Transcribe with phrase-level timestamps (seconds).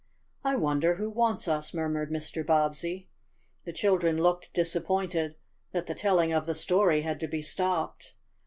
[0.43, 2.43] "I wonder who wants us?" murmured Mr.
[2.43, 3.07] Bobbsey.
[3.65, 5.35] The children looked disappointed
[5.73, 8.15] that the telling of the story had to be stopped.